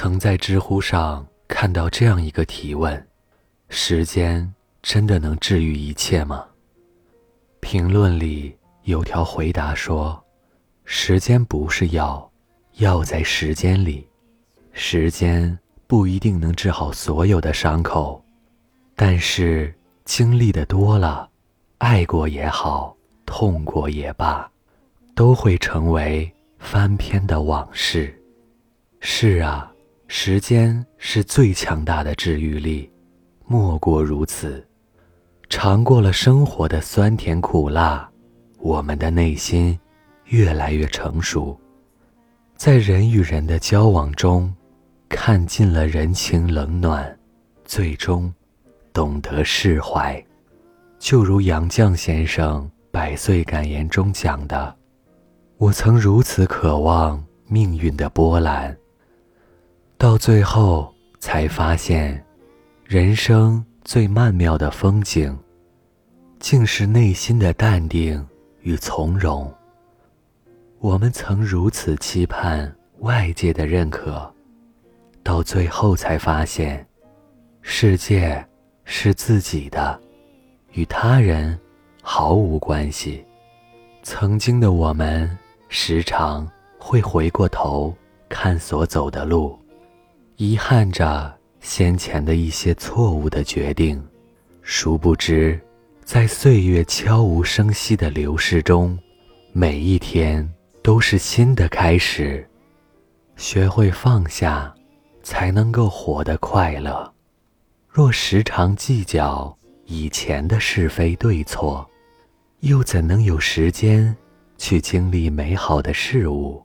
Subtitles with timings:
[0.00, 3.04] 曾在知乎上看到这样一个提问：
[3.68, 6.46] 时间真的能治愈一切吗？
[7.58, 10.24] 评论里有条回答说
[10.86, 12.30] ：“时间不是药，
[12.74, 14.06] 药在时间里。
[14.70, 15.58] 时间
[15.88, 18.24] 不一定能治好所有的伤口，
[18.94, 19.74] 但是
[20.04, 21.28] 经历的多了，
[21.78, 22.96] 爱过也好，
[23.26, 24.48] 痛过也罢，
[25.16, 28.16] 都会成为翻篇的往事。
[29.00, 29.72] 是啊，
[30.08, 32.90] 时间是最强大的治愈力，
[33.46, 34.64] 莫过如此。”
[35.50, 38.06] 尝过了生活的酸甜苦辣，
[38.58, 39.78] 我们的内心
[40.26, 41.58] 越来越成熟，
[42.54, 44.54] 在人与人的交往中，
[45.08, 47.18] 看尽了人情冷暖，
[47.64, 48.30] 最终
[48.92, 50.22] 懂得释怀。
[50.98, 54.76] 就如杨绛先生《百岁感言》中讲的
[55.56, 58.76] ：“我曾如此渴望命运的波澜，
[59.98, 62.24] 到最后才发现，
[62.84, 65.34] 人生。”最曼妙的风景，
[66.38, 68.22] 竟是内心的淡定
[68.60, 69.50] 与从容。
[70.78, 74.30] 我们曾如此期盼外界的认可，
[75.22, 76.86] 到最后才发现，
[77.62, 78.46] 世界
[78.84, 79.98] 是自己的，
[80.72, 81.58] 与他人
[82.02, 83.24] 毫无关系。
[84.02, 85.34] 曾经的我们，
[85.70, 86.46] 时常
[86.78, 87.96] 会回过头
[88.28, 89.58] 看所走的路，
[90.38, 91.36] 遗憾着。
[91.60, 94.00] 先前的一些错误的决定，
[94.62, 95.60] 殊不知，
[96.04, 98.96] 在岁月悄无声息的流逝中，
[99.52, 100.48] 每一天
[100.80, 102.48] 都是新的开始。
[103.36, 104.72] 学会放下，
[105.24, 107.12] 才能够活得快乐。
[107.88, 111.84] 若时常计较以前的是非对错，
[112.60, 114.16] 又怎能有时间
[114.56, 116.64] 去经历美好的事物？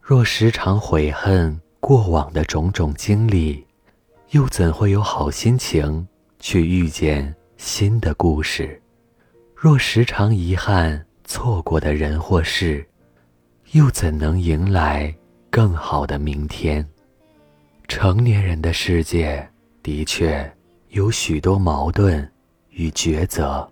[0.00, 3.66] 若时常悔恨过往的种种经历，
[4.30, 6.06] 又怎会有好心情
[6.38, 8.80] 去遇见新的故事？
[9.52, 12.86] 若时常遗憾错过的人或事，
[13.72, 15.12] 又怎能迎来
[15.50, 16.88] 更好的明天？
[17.88, 19.44] 成年人的世界
[19.82, 20.48] 的确
[20.90, 22.30] 有许多矛盾
[22.70, 23.68] 与抉择，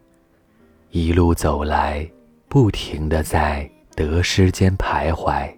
[0.91, 2.11] 一路走来，
[2.49, 5.49] 不停的在得失间徘徊。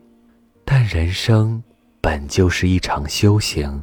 [0.67, 1.63] 但人生
[2.03, 3.81] 本就是一场修行。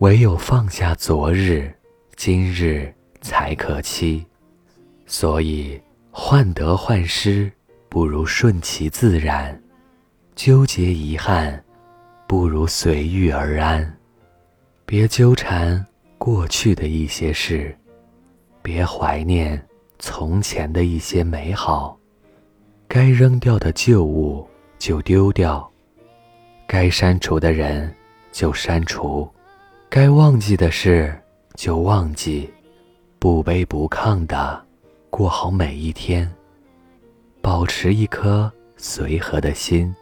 [0.00, 1.72] 唯有放下昨日，
[2.14, 4.26] 今日才可期。
[5.06, 5.80] 所以，
[6.10, 7.50] 患得患失
[7.88, 9.58] 不如顺其自然，
[10.36, 11.64] 纠结遗憾
[12.28, 13.98] 不如随遇而安。
[14.84, 15.82] 别纠缠
[16.18, 17.74] 过去的一些事，
[18.60, 19.66] 别怀念
[19.98, 21.98] 从前的一些美好。
[22.86, 24.46] 该扔掉的旧物
[24.78, 25.69] 就丢掉，
[26.72, 27.92] 该删除的人
[28.30, 29.28] 就删除。
[29.88, 31.12] 该忘记的事
[31.56, 32.48] 就忘记，
[33.18, 34.64] 不卑不亢的
[35.10, 36.32] 过好每一天，
[37.42, 39.92] 保持一颗随和的心，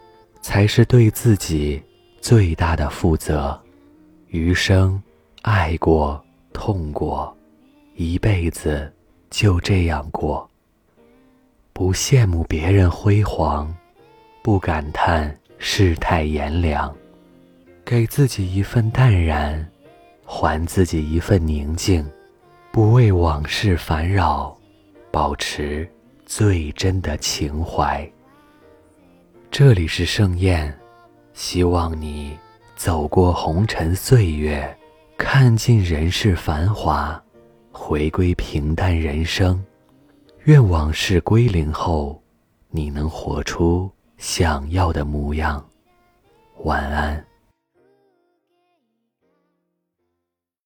[0.42, 1.82] 才是对自己
[2.20, 3.58] 最大的负责。
[4.26, 5.02] 余生，
[5.40, 7.34] 爱过，痛过，
[7.94, 8.92] 一辈子
[9.30, 10.46] 就这样过。
[11.72, 13.74] 不羡慕别人辉煌，
[14.42, 16.94] 不感叹世态炎凉，
[17.84, 19.69] 给自己一份淡然。
[20.30, 22.06] 还自己一份宁静，
[22.70, 24.54] 不为往事烦扰，
[25.10, 25.88] 保持
[26.26, 28.06] 最真的情怀。
[29.50, 30.78] 这里是盛宴，
[31.32, 32.38] 希望你
[32.76, 34.76] 走过红尘岁月，
[35.16, 37.20] 看尽人世繁华，
[37.72, 39.58] 回归平淡人生。
[40.44, 42.22] 愿往事归零后，
[42.69, 45.64] 你能活出想要的模样。
[46.64, 47.27] 晚安。